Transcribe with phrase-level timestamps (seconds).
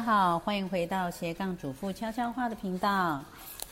[0.00, 3.22] 好，欢迎回到斜杠主妇悄悄话的频道。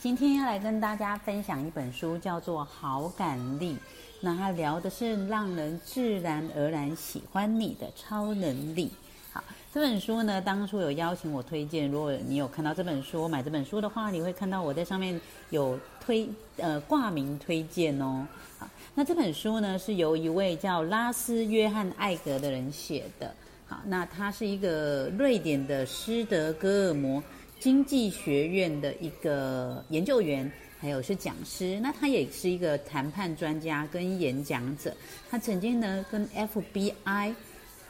[0.00, 3.74] 今天要来跟大家分享一本书，叫做《好感力》。
[4.20, 8.90] 那它聊的是让人自然而然喜欢你的超能力。
[9.32, 9.42] 好，
[9.72, 15.18] 这本书呢，当初有邀请我推荐，如果你有看到这本书，买这本书的话，你会看到我在上面
[15.50, 18.26] 有推呃挂名推荐哦。
[18.58, 23.32] 好，那这本书呢，是由一位叫拉斯约翰艾格的人写的。
[23.68, 27.22] 好，那他是一个瑞典的斯德哥尔摩
[27.58, 31.80] 经济学院的一个研究员，还有是讲师。
[31.80, 34.94] 那他也是一个谈判专家跟演讲者。
[35.28, 37.34] 他曾经呢跟 FBI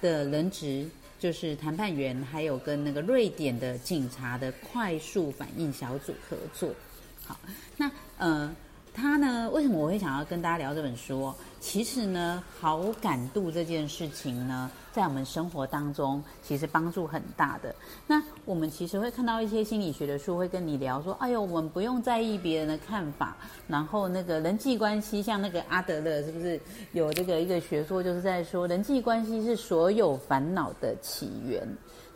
[0.01, 6.75] 的人质，就是谈判员，还有跟那个瑞典的警察的快速反应小组合作。
[7.23, 7.39] 好，
[7.77, 8.55] 那呃。
[8.97, 9.51] 他呢？
[9.51, 11.31] 为什么我会想要跟大家聊这本书？
[11.61, 17.75] 其实呢，好感度这件事情呢，在我们生活当中其实帮助很大的。
[18.07, 23.37] 那我们其实会看到一些心理学的书，会跟你聊说：“哎呦，我们不用在意别人的看法。”
[23.69, 26.59] 然后那个人际关系，像那个阿德勒，是不是
[26.93, 31.69] 有这个一个学说，就是在说人际关系是所有烦恼的起源？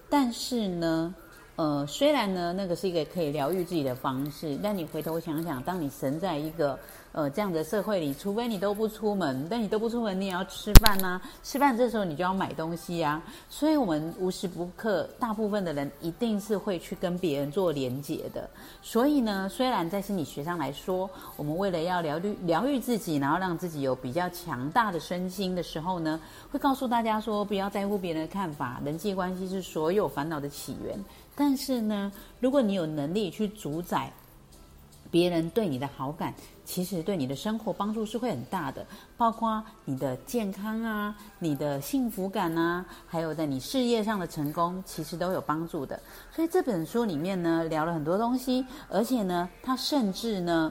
[0.08, 1.14] 但是呢？
[1.60, 6.78] 呃，虽然呢，那个是一个可以疗愈自己的方式，但你回头想想，当你身在一个
[7.12, 11.20] 呃这样的社会里，除非你都不出门，但你都不出门，你也要吃饭呐。
[11.42, 18.48] 吃饭这时候你就要买东西呀，所以我们无时不刻，大部分的人一定是会去跟别人做连结的。
[18.80, 26.18] 所以呢，虽然在心理学上来说，我们为了要疗愈疗愈自己，然后让自己有比较强大的身心的时候呢，
[26.50, 30.98] 会告诉大家说，不要在乎别人的看法，人际关系是所有烦恼的起源。
[31.40, 34.12] 但是呢，如果你有能力去主宰
[35.10, 36.34] 别人对你的好感，
[36.66, 45.98] 其实对你的生活帮助是会很大的，包括你的健康啊、你的幸福感啊，还有在你事业上的成功，其实都有帮助的。
[46.30, 50.70] 所以这本书里面呢，聊了很多东西，而且呢，它甚至呢，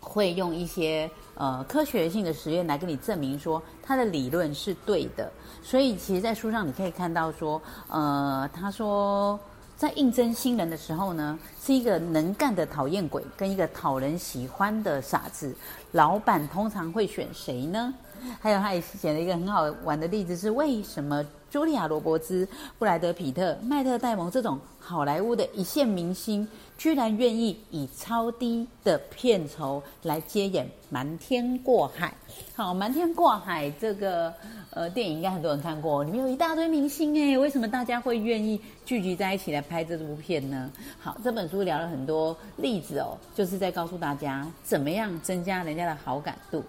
[0.00, 5.30] 会用一些呃科学性的实验来跟你证明说，他的理论是对的。
[5.62, 9.38] 所以其实，在书上你可以看到说，呃，他说。
[9.80, 15.56] 在应征新人的时候呢，是一个能干的讨厌鬼跟一个讨人喜欢的傻子，
[15.92, 17.94] 老板通常会选谁呢？
[18.40, 21.24] 还有，他也写了一个很好玩的例子，是为什么？
[21.52, 22.46] 茱莉亚·罗伯兹、
[22.78, 26.46] 布莱德·皮特、迈特·戴蒙这种好莱坞的一线明星，
[26.78, 32.14] 居然愿意以超低的片酬来接演《瞒天过海》。
[32.54, 34.32] 好，《瞒天过海》这个
[34.70, 40.70] 呃电影应该很多人看过，里面有一大堆明星诶，为什么大家会愿意聚集在一起来拍这部片呢？
[41.00, 46.62] 好，这本书聊了很多例子哦，就是在告诉大家怎么样增加人家的好感度。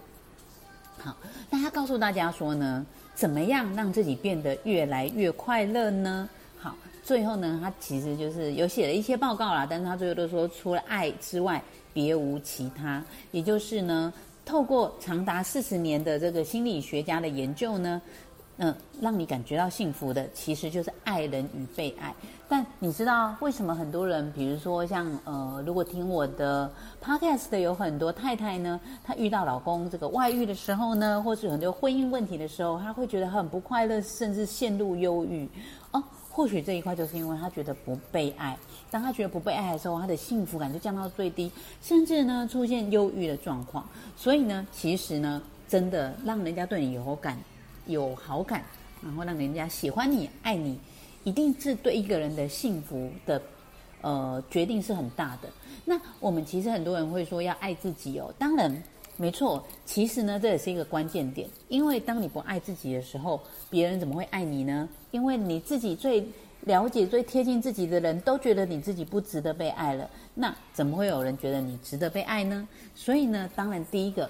[1.03, 1.15] 好，
[1.49, 2.85] 那他告诉大家说呢？
[3.15, 6.29] 怎么样让自己变得越来越快乐呢？
[6.59, 11.61] 好，最后呢，他其实就是有写了一些报告啦，但是他最后都说，除了爱之外，
[11.93, 13.03] 别无其他。
[13.31, 14.13] 也就是呢，
[14.45, 18.01] 透过长达四十年的这个心理学家的研究呢。
[18.63, 22.13] 嗯，让你感觉到幸福的，其实就是爱人与被爱。
[22.47, 26.71] 但你知道为什么很多人，比如说像呃，如果听我的
[27.03, 35.49] podcast 的有很多太太呢，她遇到老公这个外遇的时候呢，或是很多婚姻问题的时候，她会觉得很不快乐，甚至陷入忧郁。
[35.89, 38.55] 哦，或许这一块就是因为她觉得不被爱。
[38.91, 41.51] 当她觉得不被爱的时候，她的幸福感就降到最低，
[41.81, 43.83] 甚至呢出现忧郁的状况。
[44.15, 47.35] 所以呢，其实呢，真的让人家对你有感。
[47.87, 48.63] 有好感，
[49.01, 50.77] 然后让人家喜欢你、爱你，
[51.23, 53.41] 一定是对一个人的幸福的
[54.01, 55.49] 呃决定是很大的。
[55.83, 58.83] 那我们其实很多人会说要爱自己哦，当然
[59.17, 59.63] 没错。
[59.85, 64.87] 其实呢，这也是一个关键点，因为当你不爱自己的时候，别人怎么会爱你呢？
[65.11, 66.23] 因为你自己最
[66.61, 72.67] 了解、最贴近自己的人都觉得你自己不值得被爱了，那怎么会有人觉得你值得被爱呢？
[72.95, 74.29] 所以呢，当然第一个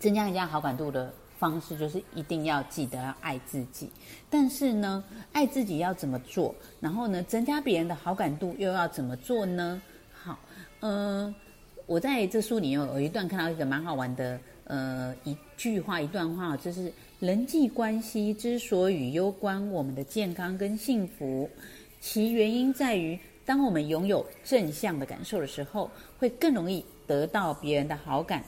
[0.00, 1.12] 增加人家好感度的。
[1.38, 3.90] 方式就是一定要记得要爱自己，
[4.30, 5.02] 但是呢，
[5.32, 6.54] 爱自己要怎么做？
[6.80, 9.82] 然后呢，增加别人的好感度又要怎么做呢？
[10.12, 10.38] 好，
[10.80, 11.34] 嗯，
[11.86, 21.50] 我在这书里有有一段看到一个蛮好玩的，呃，一句话一段话，就是人际关系之所以攸关我们的健康跟幸福，
[22.00, 28.42] 其原因在于，当我们拥有正向的感受的时候，会更容易得到别人的好感。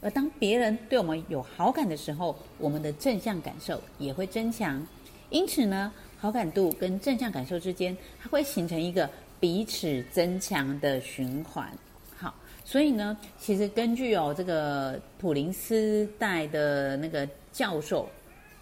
[0.00, 4.86] 而当别人对我们有好感的时候，我们的正向感受也会增强。
[5.30, 9.10] 因此呢，好感度跟正向感受之间，它会形成一个
[9.40, 11.70] 彼此增强的循环。
[12.16, 12.34] 好，
[12.64, 18.08] 所以呢，其实根据哦这个普林斯代的那个教授，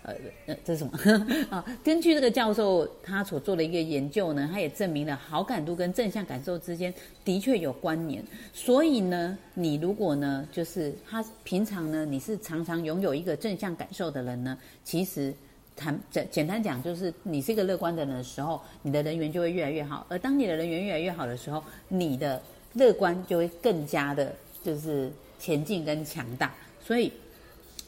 [0.07, 0.15] 呃
[0.47, 0.97] 呃，这是什么
[1.51, 1.65] 啊？
[1.83, 6.95] 根据这个教授他所做的一个研究呢，他也证明了好感度跟正向感受之间
[7.25, 8.23] 的确有关联。
[8.55, 15.35] 所以呢，你如果呢，就是他平常呢，你是常常拥有一个正向感受的人呢，其实
[15.75, 20.07] 谈简简单讲，就是你是一个乐观的人的时候，你的人缘就会越来越好。
[20.09, 22.41] 而当你的人缘越来越好的时候，你的
[22.75, 24.33] 乐观就会更加的，
[24.63, 25.11] 就是
[25.41, 26.55] 前进跟强大。
[26.81, 27.13] 所以。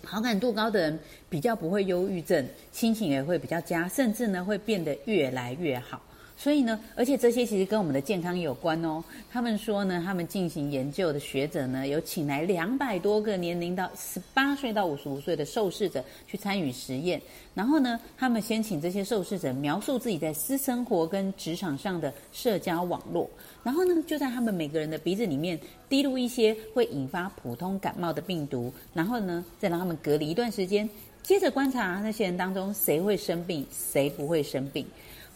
[0.05, 0.99] 好感度高的人
[1.29, 6.01] 比较不会忧郁症，心情也会比较佳，甚至呢会变得越来越好。
[6.41, 9.03] 所以呢，而且这些其实跟我们的健康有关哦。
[9.29, 17.21] 他们说呢，他们进行研究的学者呢，有请来两百多个年龄到十八岁到五十五岁的受试者去参与实验。
[17.55, 23.29] 然后呢，他们先请这些受试者描述自己在私生活跟职场上的社交网络。
[23.65, 25.59] 然后呢，就在他们每个人的鼻子里面
[25.89, 28.73] 滴入一些会引发普通感冒的病毒。
[28.95, 30.89] 然后呢，再让他们隔离一段时间，
[31.21, 34.87] 接着观察那些人当中谁会生病，谁不会生病。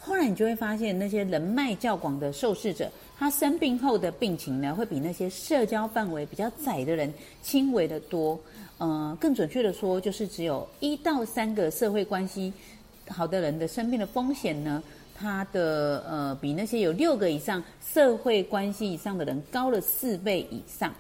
[0.05, 8.39] 后来你就会发现，那些人脉较广的受试者，他生病后的病情呢，会比那些社交范围比较窄的人轻微的多。
[8.79, 12.53] 呃，更准确的说，就是只有一到三个社会关系
[13.07, 14.83] 好的人的生病的风险呢，
[15.15, 20.93] 他的呃比那些有六个以上社会关系以上的人高了四倍以上。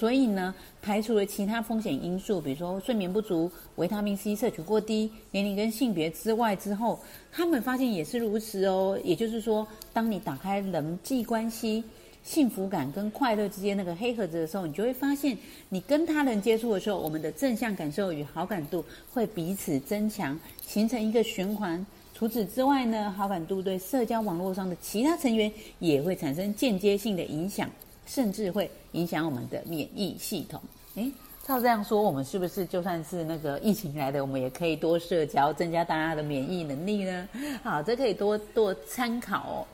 [0.00, 6.98] 所以呢，排除了其他风险因素，比如说睡眠不足、维他命 C 摄取过低、年龄跟性别之外之后，
[7.30, 8.98] 他们发现也是如此哦。
[9.04, 11.84] 也就是说，当你打开人际关系、
[12.24, 15.36] 幸福感跟快乐之间那个黑盒子的时候，你就会发现，
[15.68, 18.82] 你跟他人接触的时候，我们的正向感受与好感度
[19.12, 21.84] 会彼此增强，形成一个循环。
[22.14, 27.68] 除此之外呢，好感度对社交网络上的其他成员也会产生间接性的影响。
[28.10, 30.60] 甚至会影响我们的免疫系统。
[30.96, 31.12] 诶，
[31.46, 37.28] 照这样说，我们是不是就算是那个疫情来的，我们也可以多社交，增加大家的免疫能力呢？
[37.62, 39.66] 好，这可以多多参考哦。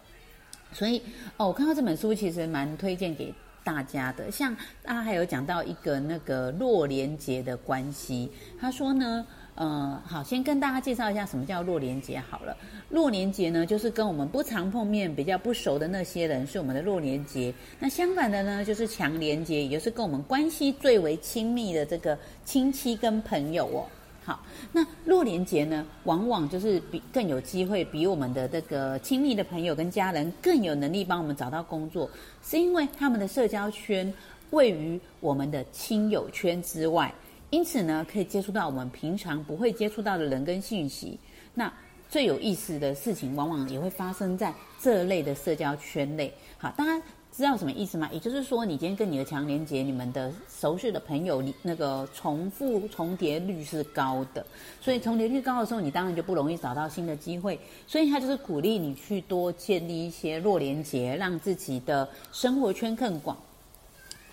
[0.70, 1.00] 所以
[1.38, 3.32] 哦，我看到这本书其实蛮推荐给
[3.64, 4.30] 大家的。
[4.30, 4.54] 像
[4.84, 8.30] 他还有讲到一个那个弱连结的关系，
[8.60, 9.26] 他说呢。
[9.56, 12.54] 呃，好，先跟大家介绍一下什么叫弱连结好了。
[12.90, 17.52] 弱连结呢，就是跟我们不常碰面、比较不熟的那些人是我们的弱连结。
[17.80, 23.88] 那相反的呢，就是强连结，也就是跟我们关系最为亲密的这个亲戚跟朋友哦。
[24.22, 32.10] 好，那弱连结呢，往往就是比更有机会，比我们的这个亲密的朋友跟家人更有能力帮我们找到工作，
[32.42, 34.12] 是因为他们的社交圈
[34.50, 37.10] 位于我们的亲友圈之外。
[37.50, 41.18] 因此呢，可以接触到我们平常不会接触到的人跟信息。
[41.54, 41.72] 那
[42.08, 46.32] 最有意思的事情，往往也会发生在这类的社交圈内。
[46.58, 47.02] 好，大家
[47.32, 48.08] 知道什么意思吗？
[48.12, 54.44] 也就是说，你今天跟你的强连接，你们的熟悉的朋友，你那个重复重叠率是高的。
[54.80, 57.58] 所以重叠率高的时候，你当然就不容易找到新的机会。
[57.86, 63.36] 所以他就是鼓励你去多建立一些弱连接，让自己的生活圈更广。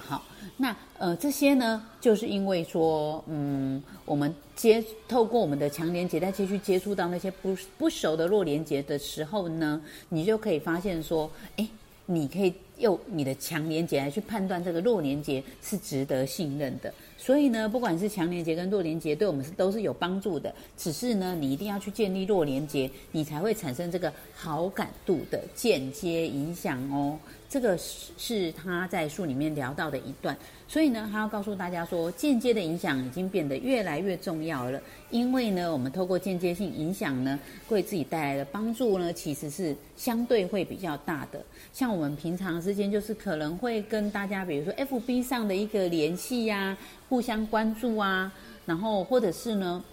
[0.06, 0.22] 好，
[0.58, 11.66] 那呃这些呢，就是因为说，嗯，我们接透过我们的强连接，再继续接触到那些不不熟的弱连接的时候呢，你就可以发现说，哎，
[12.06, 16.94] 你可以用你的强连接来去判断这个弱连接是值得信任的。
[17.24, 20.54] 所以呢，不管是强连接跟弱连接，对我们是都是有帮助的。
[20.76, 27.18] 只是呢，你一定要去建立弱连接，你才会产生这个好感度的间接影响哦。
[27.48, 30.36] 这个是他在书里面聊到的一段，
[30.68, 34.82] 所以呢，他要告诉大家说，间接的影响已经变得越来越重要了。
[35.12, 37.40] 因为呢，我们透过间接性影响呢，
[37.70, 41.46] 为自己带来的帮助呢，其实是相对会比较大的。
[41.72, 46.76] 像我们平常之间，就是可能会跟大家，比如说 FB 上的一个联系呀，
[47.14, 48.34] 互相关注啊，
[48.66, 49.84] 然后或者是呢，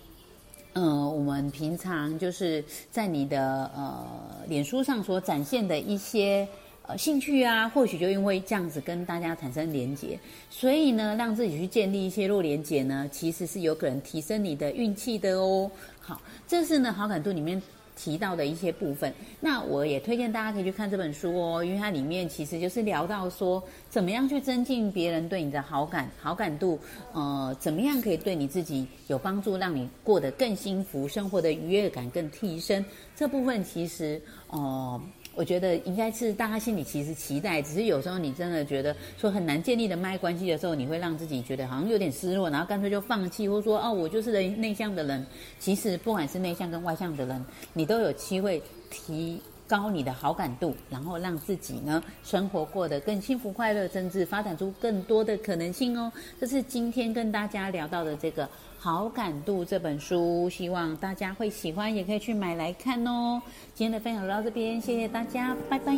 [0.72, 4.02] 呃，我们平常就是在你的呃
[4.48, 6.48] 脸书上所展现的一些
[6.86, 6.96] 呃。
[6.96, 15.70] 兴趣啊，或许就因为这样子跟大家产生连结，所以呢，让自己去建立一些弱连结呢，其实是有可能提升你的运气的哦。
[16.00, 17.60] 好，这是呢好感度里面
[18.02, 19.12] 提到的一些部分。
[19.40, 26.78] 那我也推荐大家可以去看这本书哦，因为它里面其实就是聊到说，怎么样去增进别人对你的好感、好感度，
[27.12, 32.82] 呃，怎么样可以对你自己有帮助，让你过得更幸福，生活的愉悦感更提升。
[33.14, 34.98] 这部分其实，哦。
[35.34, 45.24] 我觉得应该是大家心里其实期待，只是有时候你真的觉得说很难建立人脉关系的时候，你会让自己觉得好像有点失落，然后干脆就放弃，或说哦，我就是内向的人。
[45.58, 48.60] 其实不管是内向跟外向的人，你都有机会
[48.90, 56.10] 提高你的好感度，然后让自己呢生活过得更幸福快乐，甚至发展出更多的可能性哦。
[56.40, 58.48] 这是今天跟大家聊到的这个
[58.80, 63.40] 好感度这本书，希望大家会喜欢，也可以去买来看哦。
[63.72, 65.94] 今天的分享到这边，谢谢大家，拜拜。